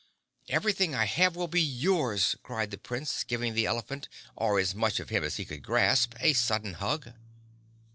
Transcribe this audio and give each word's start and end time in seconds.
"Everything 0.49 0.95
I 0.95 1.05
have 1.05 1.35
will 1.35 1.47
be 1.47 1.61
yours," 1.61 2.35
cried 2.41 2.71
the 2.71 2.79
Prince, 2.79 3.23
giving 3.23 3.53
the 3.53 3.67
elephant, 3.67 4.09
or 4.35 4.57
as 4.57 4.73
much 4.73 4.99
of 4.99 5.09
him 5.09 5.23
as 5.23 5.35
he 5.37 5.45
could 5.45 5.61
grasp, 5.61 6.15
a 6.19 6.33
sudden 6.33 6.73
hug. 6.73 7.13